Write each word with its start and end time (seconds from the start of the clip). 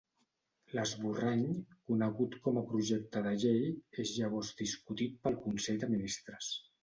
L'esborrany, 0.77 1.43
conegut 1.89 2.37
com 2.47 2.57
a 2.61 2.63
projecte 2.71 3.21
de 3.27 3.35
llei, 3.43 3.61
és 4.05 4.13
llavors 4.21 4.51
discutit 4.65 5.23
pel 5.27 5.37
Consell 5.47 5.79
de 5.85 5.91
Ministres. 5.93 6.51